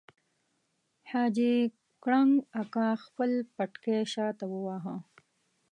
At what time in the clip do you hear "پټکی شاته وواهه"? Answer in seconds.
3.55-4.95